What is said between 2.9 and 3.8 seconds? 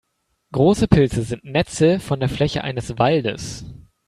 Waldes.